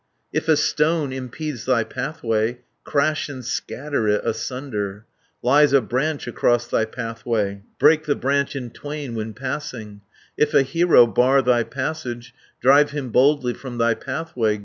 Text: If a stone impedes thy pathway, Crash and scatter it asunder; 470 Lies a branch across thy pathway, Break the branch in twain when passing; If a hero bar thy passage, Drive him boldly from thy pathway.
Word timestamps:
If 0.33 0.47
a 0.47 0.57
stone 0.57 1.13
impedes 1.13 1.65
thy 1.65 1.83
pathway, 1.83 2.61
Crash 2.83 3.29
and 3.29 3.45
scatter 3.45 4.07
it 4.07 4.25
asunder; 4.25 5.05
470 5.43 5.47
Lies 5.47 5.73
a 5.73 5.81
branch 5.87 6.27
across 6.27 6.65
thy 6.67 6.85
pathway, 6.85 7.61
Break 7.77 8.07
the 8.07 8.15
branch 8.15 8.55
in 8.55 8.71
twain 8.71 9.13
when 9.13 9.35
passing; 9.35 10.01
If 10.35 10.55
a 10.55 10.63
hero 10.63 11.05
bar 11.05 11.43
thy 11.43 11.61
passage, 11.61 12.33
Drive 12.61 12.89
him 12.89 13.09
boldly 13.11 13.53
from 13.53 13.77
thy 13.77 13.93
pathway. 13.93 14.57